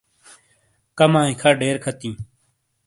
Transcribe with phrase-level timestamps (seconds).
[0.97, 2.15] کَمائی کھہ ڈیر کھاتِیں۔